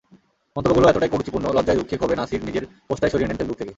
মন্তব্যগুলো 0.55 0.85
এতটাই 0.91 1.11
কুরুচিপূর্ণ, 1.13 1.45
লজ্জায়-দুঃখে-ক্ষোভে 1.57 2.15
নাসির 2.19 2.41
নিজের 2.47 2.63
পোস্টটাই 2.87 3.11
সরিয়ে 3.13 3.27
নেন 3.29 3.37
ফেসবুক 3.39 3.57
থেকে। 3.59 3.69